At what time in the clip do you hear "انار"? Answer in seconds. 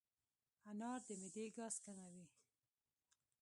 0.69-0.99